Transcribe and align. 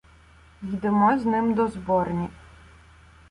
Йдемо 0.63 1.19
з 1.19 1.25
ним 1.25 1.53
до 1.53 1.67
зборні. 1.67 2.29